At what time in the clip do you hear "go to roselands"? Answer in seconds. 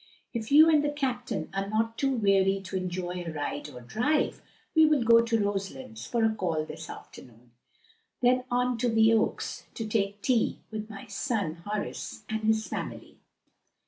5.03-6.07